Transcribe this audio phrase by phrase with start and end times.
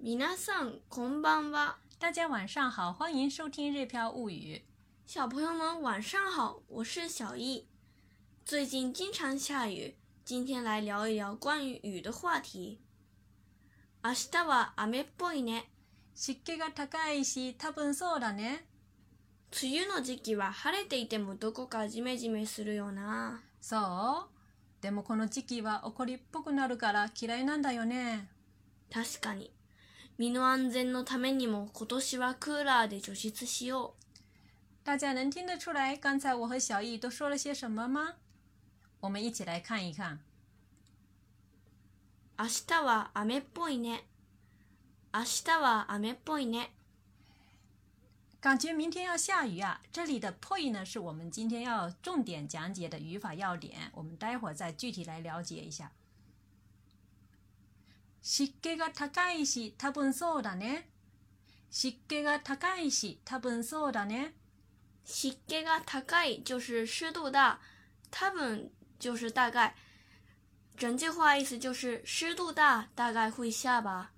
[0.00, 1.76] 皆さんこんばんは。
[1.98, 4.54] 大家晚上好，欢迎收听《日飘物语》。
[5.12, 7.66] 小朋友们晚上好，我是小易。
[8.44, 12.78] 最近经常下雨，今天来聊一聊关于雨的话题。
[14.04, 15.64] 明日は雨っぽいね。
[16.14, 18.66] 湿気が高いし、多分そうだね。
[19.50, 23.42] 梅雨の時期は晴れていてもどこかジメジメするよな。
[23.60, 28.28] そうでもこの時期は怒りっぽくなるから嫌いなんだよね。
[28.92, 29.50] 確かに。
[30.18, 34.18] 身の安全のためにも今年はクーラーで除湿しよう。
[34.82, 38.14] 大家能听得出来刚才我和小易都说了些什么吗？
[38.98, 40.18] 我们一起来看一看。
[42.36, 44.00] 明日は雨っぽいね。
[45.12, 46.70] 明日は雨っぽいね。
[48.40, 49.80] 感觉明天要下雨啊！
[49.92, 55.92] 这里的 “poi” 呢，是我们今天要重点讲解的语法要点，我们待会儿再具体来了解一下。
[58.30, 60.90] 湿気が高いし、多分そうだね。
[61.70, 64.34] 湿気が高いし、多分そうだね。
[65.06, 67.58] 湿気が高い就是湿度大，
[68.10, 69.74] 多分就是大概。
[70.76, 74.10] 整句话意思就是湿度大，大概会下吧。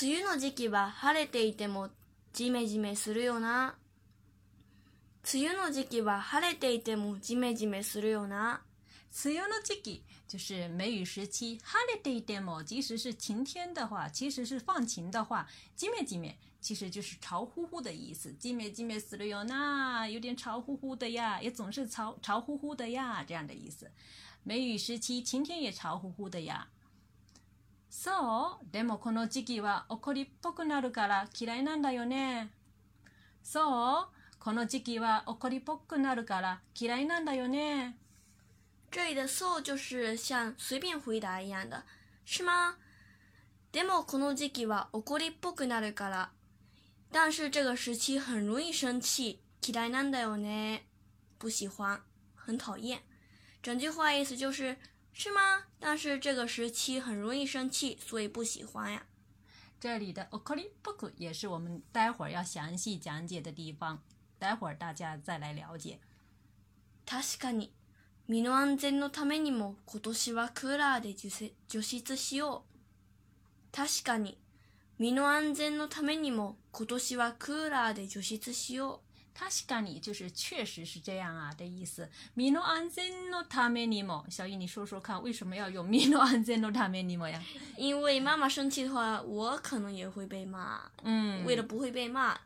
[0.00, 1.90] 梅雨の時期は晴れていても
[2.32, 3.74] ジメジメするよな。
[5.34, 8.62] 梅雨の時期は晴れていてもジメジメするよな。
[9.12, 15.46] 梅雨の時期就是梅雨时期，晴れていても，即使是晴天的话，其实是放晴的话，
[15.76, 18.34] ジメジメ其实就是潮乎乎的意思。
[18.40, 23.90] ジメジメするよな，有点潮乎乎的呀，也总是潮潮乎乎的呀，这样的意思。
[24.44, 26.68] 梅雨时期，晴天也潮乎乎的呀。
[27.90, 32.48] そう、でもこの時期は怒りっぽくなるから嫌いなんだよね。
[33.42, 34.08] そう、
[34.40, 37.98] この時期は怒りっぽくなるから嫌いなんだよね。
[38.91, 41.83] 这里的 so 就是像随便回答一样的，
[42.25, 42.75] 是吗？
[43.71, 46.29] でもこの時期は怒りっぽくなるから。
[47.11, 50.81] 但是这个时期很容易生气，嫌いなんだよね。
[51.37, 52.01] 不喜欢，
[52.35, 53.03] 很讨厌。
[53.61, 54.77] 整句话意思就是
[55.13, 55.63] 是吗？
[55.79, 59.05] 但是这个时期很容易生气，所以不喜欢呀。
[59.79, 64.01] 这里的 okori boku 也是我们待会儿要详细讲解的地方，
[64.39, 65.99] 待会儿大家再来了解。
[67.05, 67.71] 確かに、
[68.32, 71.12] 身の安全のためにも今年はクーラーで
[71.68, 73.76] 除湿しよう。
[73.76, 74.38] 確かに、
[74.98, 79.38] 身の安全のためにも今年はクーラーで除湿しよう。
[79.38, 82.08] 確かに就是确实是这样啊的意思。
[82.34, 87.38] 身の安全のためにも，小易你说说看，为什么要用 身の安全のためにも呀？
[87.76, 90.90] 因为妈妈生气的话，我可能也会被骂。
[91.04, 92.40] 嗯，为了不会被骂，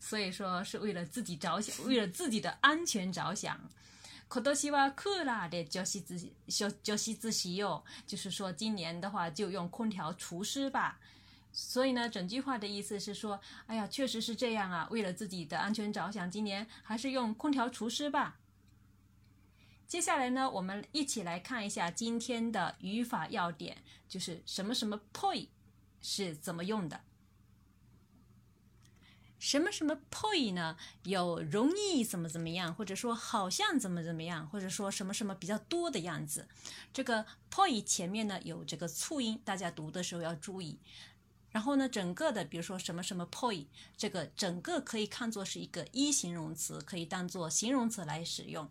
[0.00, 3.60] 所以说是为了自己着想，为了自己的安全着想。
[4.27, 6.01] 今年はクーラーで除湿
[6.47, 10.99] 除除湿しよう，就是说今年的话就用空调除湿吧。
[11.51, 14.87] 所以呢，整句话的意思是说，哎呀，确实是这样啊。
[14.89, 18.39] 为了自己的安全着想，今年还是用空调除湿吧。
[19.85, 23.77] 接下来呢，我们一起来看一下今天的语法要点，
[24.09, 25.47] 就是什么什么 poi
[26.01, 27.01] 是怎么用的。
[29.38, 30.76] 什么什么 poi 呢？
[31.04, 36.48] 有容易怎么怎么样，或者说好像怎么怎么样，或者说什么什么比较多的样子。
[36.92, 40.78] 这个 poi 前面呢有这个促音，大家读的时候要注意。
[41.50, 43.66] 然后呢，整个的，比如说什么什么 poi，
[43.96, 48.68] 这个整个可以看作是一个一形容词，可以当做形容词来使用。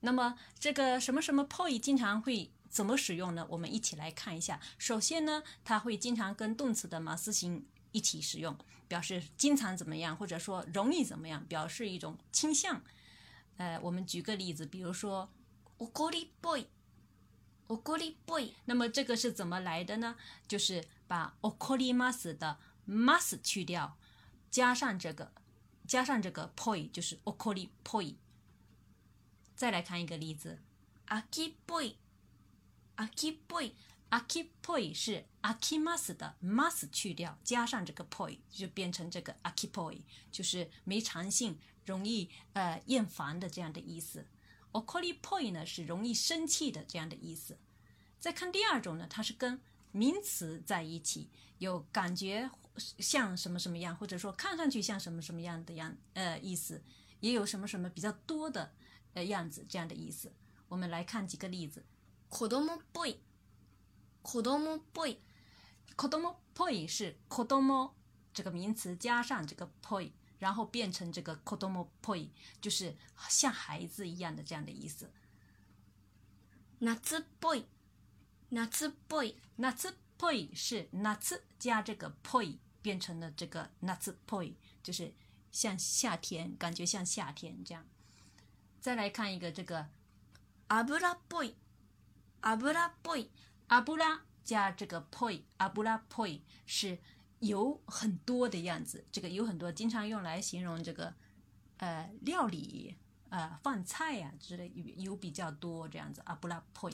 [0.00, 3.46] 那么这个什么什么 poi 经常会怎么使用呢？
[3.50, 4.60] 我们一起来看一下。
[4.78, 8.57] 首先呢，它会经常跟动词的马斯形一起使用，
[8.87, 12.81] 表示经常怎么样，或者说容易怎么样，表示一种倾向。
[13.57, 15.29] 呃，我们举个例子，比如说
[15.77, 16.67] 怒りっぽい。
[17.67, 18.53] 怒りっぽい。
[18.65, 20.15] 那么这个是怎么来的呢？
[20.47, 22.57] 就是把怒ります的
[22.87, 23.97] mas 去掉，
[24.49, 25.31] 加上这个，
[25.87, 28.15] 加上这个 poi，就是怒りっぽい。
[29.55, 30.59] 再来看一个例子，
[31.07, 31.81] 秋っぽ
[34.13, 34.13] い。
[34.13, 34.89] 秋っぽい。
[34.89, 40.01] 秋っぽい是秋きます的 mas 去掉，加上这个 poi，就变成这个秋っぽい，
[40.31, 44.25] 就是没长性、容易呃厌烦的这样的意思。
[44.71, 47.57] 怒りっぽい呢是容易生气的这样的意思。
[48.19, 49.59] 再看第二种呢，它是跟
[49.91, 52.49] 名词在一起，有感觉
[52.99, 56.83] 像什么什么样，或者说看上去像什么什么样的样呃意思，
[57.19, 58.71] 也有什么什么比较多的
[59.13, 60.31] 呃样子这样的意思。
[60.67, 61.83] 我们来看几个例子。
[62.29, 63.17] 子供っぽい。
[64.23, 65.19] 子供っぽい。
[65.95, 67.91] 子供っぽい是子供
[68.33, 70.11] 这个名词加上这个 poi。
[70.39, 72.29] 然后变成这个 kodomo poi，
[72.61, 72.95] 就是
[73.27, 75.11] 像孩子一样的这样的意思。
[76.79, 77.65] 夏っぽい，
[78.49, 81.19] 夏っぽい，夏っ poi 是夏
[81.59, 85.13] 加这个 poi 变成了这个夏 poi，就是
[85.51, 87.85] 像夏天，感觉像夏天这样。
[88.79, 89.89] 再来看一个这个
[90.69, 91.55] 油っぽい、
[92.41, 93.29] 油っぽい、
[93.67, 96.97] 阿布拉加这个 poi，阿布拉 poi 是
[97.39, 99.05] 油很多的样子。
[99.11, 101.13] 这个油很多，经常用来形容这个
[101.77, 102.97] 呃料理、
[103.29, 106.21] 呃饭菜呀、之类油比较多这样子。
[106.25, 106.93] 阿布拉 poi。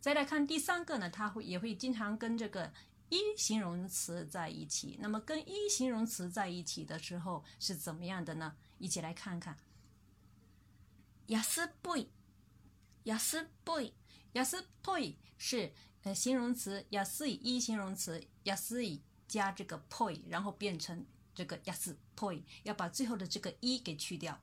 [0.00, 2.72] 再来看第三个呢，它会也会经常跟这个
[3.08, 4.98] 一形容词在一起。
[5.00, 8.56] 那么跟一形容词在一起的时候是怎么样的呢？
[8.78, 9.56] 一起来看看。
[11.28, 12.08] 安っぽい、
[13.04, 13.92] 安っぽい、
[14.34, 15.72] 安っぽい是
[16.04, 21.04] 呃形容词，安い一形容词，安い加这个 poi，然后变成
[21.34, 24.40] 这个安っぽい，要把最后的这个一给去掉。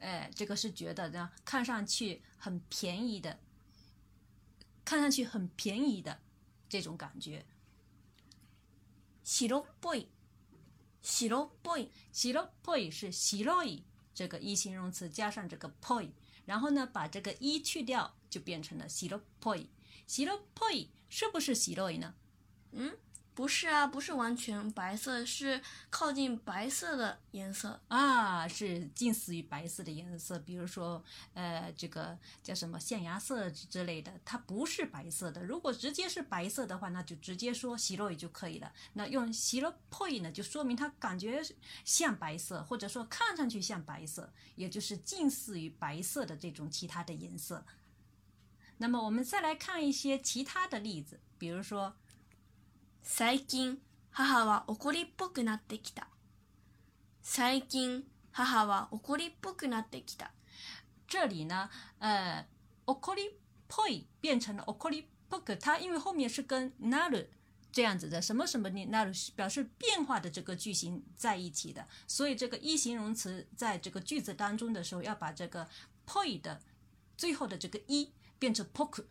[0.00, 3.38] 哎，这个是觉得呢，看上去很便宜的，
[4.84, 6.20] 看上去很便宜的
[6.68, 7.44] 这种感觉。
[9.24, 10.06] 白っぽい、
[11.02, 13.82] 白っぽい、白っぽい是白い
[14.14, 16.10] 这个一形容词加上这个 poi，
[16.46, 19.68] 然后呢把这个一去掉，就变成了白っぽい。
[20.06, 22.14] 白っぽい是不是白い呢？
[22.72, 22.96] 嗯，
[23.34, 27.80] 不是啊，不是完全白色，是靠近白色的颜色。
[27.86, 35.44] 啊，是近似于白色的颜色，比如说，呃，这个叫什么象牙色之类的，它不是白色的。
[35.44, 38.72] 如果直接是白色的话，那就直接说白い就可以了。
[38.94, 41.40] 那用白っぽい呢，就说明它感觉
[41.84, 47.64] 像白色，或者说看上去像白色，也就是近似于白色的这种其他的颜色。
[48.78, 51.94] 那么我们再来看一些其他的例子，比如说，
[53.05, 53.77] 最近
[54.11, 56.07] 母は怒りっぽくなってきた。
[57.21, 60.31] 最近母は怒りっぽくなってきた。
[61.05, 61.69] 这里呢，
[61.99, 62.45] 呃
[62.85, 63.31] 怒りっ
[63.67, 67.27] ぽい变成了怒りっぽく，它因为后面是跟なる
[67.73, 75.67] 这样子的什么什么的なる表示变化的这个句型在一起的，所以这个一形容词在这个句子当中的时候，要把这个
[76.07, 76.61] ぽい的
[77.17, 79.05] 最后的这个一变成ぽく，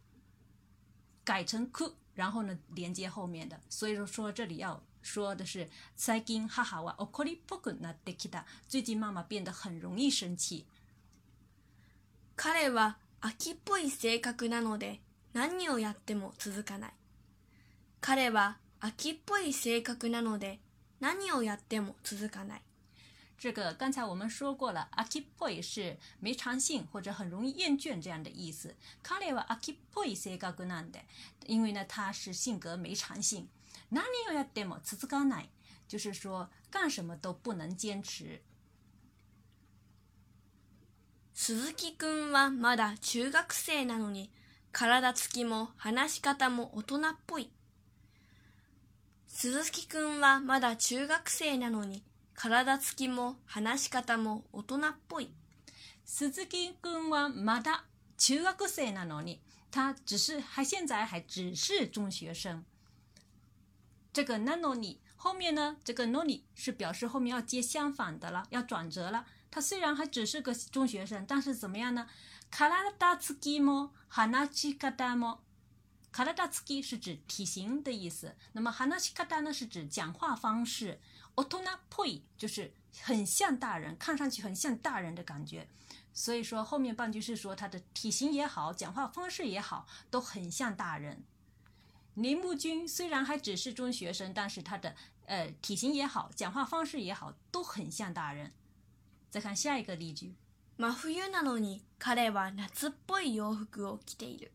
[1.27, 3.59] 改成く，然后呢连接后面的。
[3.69, 8.45] 所以说这里要说的是最近母は怒りっぽくなってきた。
[8.69, 10.67] 最近妈妈变得很容易生气。
[12.37, 15.01] 彼は秋っぽい性格なので
[15.33, 16.93] 何をやっても続かない。
[18.01, 20.61] 彼は秋っぽい性格なので
[21.01, 22.63] 何をやっても続かない。
[23.43, 28.77] 这个刚才我们说过了，akipoi 是没长性或者很容易厌倦这样的意思。
[29.03, 31.01] 彼は akipoi 性格なんで，
[31.47, 33.49] 因为呢他是性格没长性。
[33.91, 35.49] 何をやっても続かない，
[35.89, 38.41] 就是说干什么都不能坚持。
[41.35, 44.31] 鈴木くんはまだ中学生なのに
[44.71, 47.51] 体つきも話し方も大人っぽい。
[49.27, 52.05] 鈴木くんはまだ中学生なのに
[52.35, 55.33] 体つきも話し方も大人っぽい。
[56.05, 57.85] 鈴木くんはまだ
[58.19, 59.41] 中学生なのに，
[59.71, 62.65] 他只是还现在还只是中学生。
[64.13, 69.25] 这个なのに后面呢，这个のに是表示后面要接相反的了，要转折了。
[69.51, 72.07] 他虽然还只是个中学生，但是怎么样呢？
[72.51, 75.39] 体つきも話し方も。
[76.13, 80.99] 体つき是指体型的意思，那么話し方呢是指讲话方式。
[81.36, 82.72] 大人っぽい就是
[83.04, 85.68] 很像大人，看上去很像大人的感觉。
[86.14, 91.24] 所以说后面半句是说他的体型也好，讲话方式也好，都很像大人。
[92.16, 94.96] 铃木君虽然还只是中学生，但是他的
[95.28, 98.52] 呃体型也好，讲话方式也好，都很像大人。
[99.30, 100.34] 再看下一个例句。
[100.78, 104.52] 真冬なのに彼は夏っぽい洋服を着ている。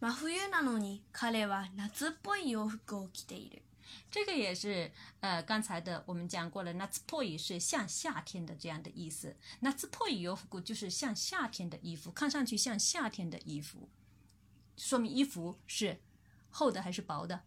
[0.00, 3.62] 真冬なのに彼は夏っぽい洋服を着ている。
[4.10, 9.36] 这个也是呃刚才的我们讲过了，夏っぽい是像夏天的这样的意思。
[9.62, 13.88] 夏っぽい洋服就是像夏天的衣服，看上去像夏天的衣服，
[14.76, 16.00] 说明衣服是
[16.50, 17.42] 厚的还是薄的？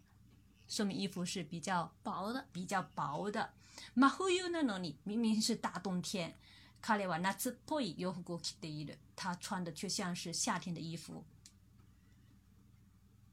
[0.67, 3.53] 说明衣服是比较薄的，比较薄的。
[3.95, 6.33] 真冬なのに明明是大冬天，
[6.81, 8.97] 彼は夏っぽい洋服を着ている。
[9.15, 11.23] 他穿的却像是夏天的衣服。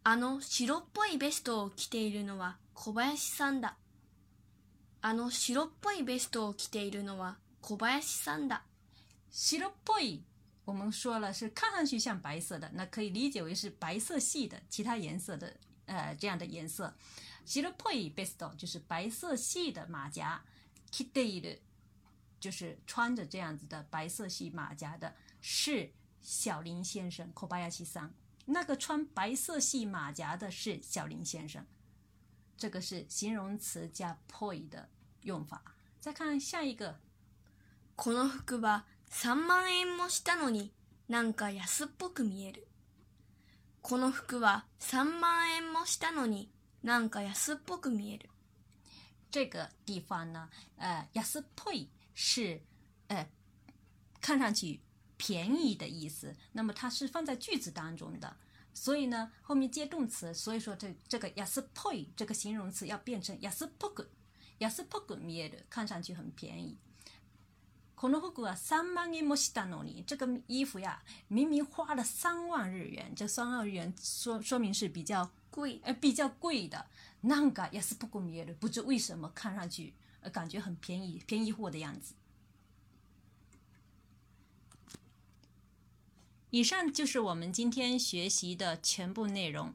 [0.02, 3.77] あの白っぽいベストを着ているのは 小林さんだ。
[5.01, 8.63] あの白っぽいベストを着ているのは小林さんだ。
[9.31, 10.21] 白っぽい，
[10.65, 15.55] 我们说了是看上去像白色的，那可以理解为是白色系的其他颜色的
[15.85, 16.93] 呃这样的颜色。
[17.45, 20.41] 白っぽいベスト就是白色系的马甲，
[20.91, 21.59] 着ている
[22.41, 25.91] 就是穿着这样子的白色系马甲的是
[26.21, 28.09] 小林先生，小林さん。
[28.47, 31.65] 那个穿白色系马甲的是小林先生。
[32.57, 34.89] 这个是形容词加 poi 的
[35.21, 35.61] 用法。
[35.99, 36.95] 再看下一个，
[37.95, 40.71] この服は3万円もしたのに
[41.07, 42.67] なんか安っぽく見える。
[43.81, 48.29] この服は3万円もしたのになんか安っぽく見える。
[49.31, 52.61] 这个地方呢，呃，安っぽい是
[53.07, 53.27] 呃
[54.21, 54.79] 看上去
[55.17, 56.35] 便宜的意思。
[56.53, 58.35] 那么它是放在句子当中的，
[58.74, 64.06] 所以呢后面接动词，所以说这这个安っぽい这个形容词要变成安っぽく。
[64.58, 66.76] 安っぽく見える，看上去很便宜。
[67.96, 75.80] この服は三万円もしたのに，这个衣服呀，明明花了三万日元，这三万日元说说明是比较贵。
[75.84, 76.86] 呃比较贵的。
[77.22, 79.92] なんか安っぽく見える，不知为什么看上去
[80.22, 82.14] 呃感觉很便宜，便宜货的样子。
[86.54, 89.74] 以上就是我们今天学习的全部内容。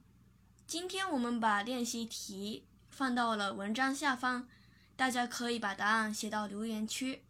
[0.68, 4.48] 今天我们把练习题放到了文章下方，
[4.96, 7.24] 大家可以把答案写到留言区。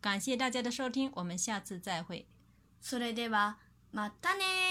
[0.00, 2.26] 感谢大家的收听，我们下次再会。
[2.82, 3.56] それでは
[3.92, 4.69] またね